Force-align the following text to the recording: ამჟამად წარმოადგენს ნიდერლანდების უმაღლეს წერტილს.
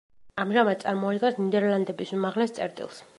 ამჟამად 0.43 0.79
წარმოადგენს 0.85 1.37
ნიდერლანდების 1.43 2.15
უმაღლეს 2.19 2.57
წერტილს. 2.59 3.05